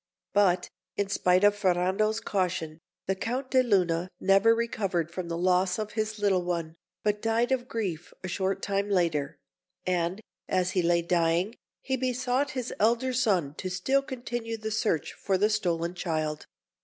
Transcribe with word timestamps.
But, 0.33 0.67
in 0.97 1.09
spite 1.09 1.43
of 1.43 1.55
Ferrando's 1.55 2.19
caution, 2.19 2.79
the 3.05 3.13
Count 3.13 3.51
de 3.51 3.61
Luna 3.61 4.09
never 4.19 4.55
recovered 4.55 5.11
from 5.11 5.27
the 5.27 5.37
loss 5.37 5.77
of 5.77 5.91
his 5.91 6.17
little 6.17 6.41
one, 6.41 6.75
but 7.03 7.21
died 7.21 7.51
of 7.51 7.67
grief 7.67 8.11
a 8.23 8.27
short 8.27 8.63
time 8.63 8.91
after; 8.91 9.37
and 9.85 10.19
as 10.49 10.71
he 10.71 10.81
lay 10.81 11.03
dying, 11.03 11.53
he 11.83 11.97
besought 11.97 12.49
his 12.57 12.73
elder 12.79 13.13
son 13.13 13.53
to 13.59 13.69
still 13.69 14.01
continue 14.01 14.57
the 14.57 14.71
search 14.71 15.13
for 15.13 15.37
the 15.37 15.51
stolen 15.51 15.93
child. 15.93 16.47